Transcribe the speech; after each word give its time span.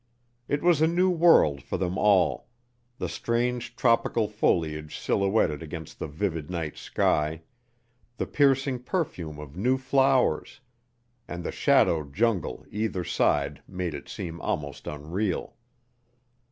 It 0.47 0.63
was 0.63 0.81
a 0.81 0.87
new 0.87 1.11
world 1.11 1.61
for 1.61 1.77
them 1.77 1.95
all; 1.95 2.47
the 2.97 3.07
strange 3.07 3.75
tropical 3.75 4.27
foliage 4.27 4.97
silhouetted 4.97 5.61
against 5.61 5.99
the 5.99 6.07
vivid 6.07 6.49
night 6.49 6.75
sky, 6.75 7.43
the 8.17 8.25
piercing 8.25 8.79
perfume 8.81 9.37
of 9.37 9.55
new 9.55 9.77
flowers, 9.77 10.59
and 11.27 11.43
the 11.43 11.51
shadow 11.51 12.03
jungle 12.03 12.65
either 12.71 13.03
side 13.03 13.61
made 13.67 13.93
it 13.93 14.09
seem 14.09 14.41
almost 14.41 14.87
unreal. 14.87 15.55